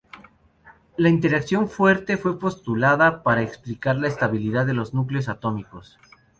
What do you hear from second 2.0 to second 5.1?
fue postulada para explicar la estabilidad de los